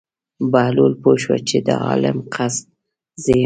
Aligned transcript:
بهلول 0.51 0.93
پوه 1.01 1.15
شو 1.23 1.35
چې 1.49 1.57
د 1.67 1.69
عالم 1.85 2.17
قصد 2.33 2.63
زه 3.23 3.29
یم. 3.35 3.39